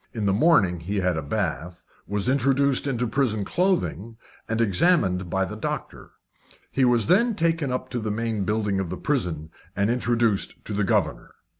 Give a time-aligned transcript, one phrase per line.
[0.13, 4.17] In the morning he had a bath, was inducted into prison clothing,
[4.49, 6.09] and examined by the doctor.
[6.71, 10.73] He was then taken up to the main building of the prison, and introduced to
[10.73, 11.29] the governor.